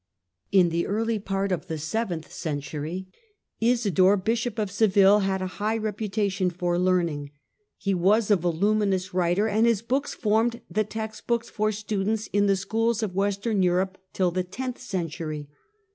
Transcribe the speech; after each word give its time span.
In 0.51 0.69
the 0.69 0.87
early 0.87 1.19
part 1.19 1.51
of 1.51 1.67
the 1.67 1.77
seventh 1.77 2.33
century 2.33 3.05
Isidore, 3.59 4.17
Bishop 4.17 4.57
of 4.57 4.71
Seville, 4.71 5.19
had 5.19 5.43
a 5.43 5.61
high 5.61 5.77
reputation 5.77 6.49
for 6.49 6.79
learning. 6.79 7.29
He 7.77 7.93
was 7.93 8.31
a 8.31 8.35
voluminous 8.35 9.13
writer, 9.13 9.47
and 9.47 9.67
his 9.67 9.83
books 9.83 10.15
formed 10.15 10.61
the 10.71 10.85
text 10.85 11.27
books 11.27 11.51
for 11.51 11.71
students 11.71 12.25
in 12.33 12.47
the 12.47 12.55
schools 12.55 13.03
of 13.03 13.13
Western 13.13 13.61
Europe 13.61 13.99
till 14.11 14.31
the 14.31 14.43
tenth 14.43 14.79
century. 14.79 15.47